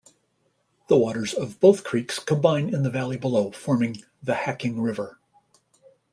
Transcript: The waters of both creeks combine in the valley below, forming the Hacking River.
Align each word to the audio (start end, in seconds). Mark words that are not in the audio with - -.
The 0.87 0.97
waters 0.97 1.31
of 1.31 1.59
both 1.59 1.83
creeks 1.83 2.17
combine 2.17 2.73
in 2.73 2.81
the 2.81 2.89
valley 2.89 3.17
below, 3.17 3.51
forming 3.51 4.01
the 4.23 4.33
Hacking 4.33 4.81
River. 4.81 5.19